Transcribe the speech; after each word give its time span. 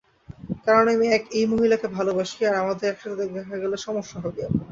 কারণ 0.65 0.85
আমি 0.93 1.05
এই 1.33 1.45
মহিলাকে 1.51 1.87
ভালোবাসি 1.97 2.39
আর 2.45 2.55
আমাদের 2.63 2.85
একসাথে 2.89 3.15
দেখা 3.29 3.55
গেলে 3.63 3.77
সমস্যা 3.85 4.17
হবে। 4.23 4.41